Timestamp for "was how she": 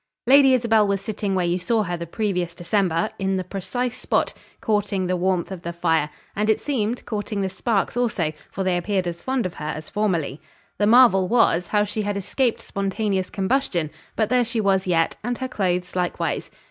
11.27-12.01